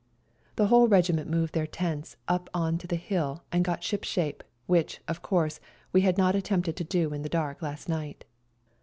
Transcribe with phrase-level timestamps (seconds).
[0.55, 4.43] The whole regiment moved their tents up on to the hill and got ship shape,
[4.65, 5.59] which, of com'se,
[5.93, 8.25] we had not attempted to do in the dark last night.